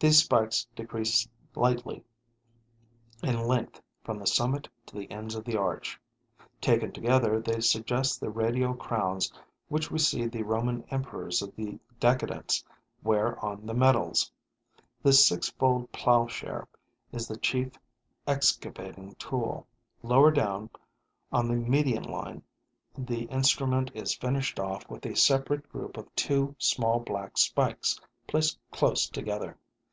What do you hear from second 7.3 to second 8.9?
they suggest the radial